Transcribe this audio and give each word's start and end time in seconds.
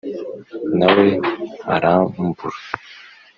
na 0.77 0.87
we 0.95 1.07
arambura; 1.75 2.57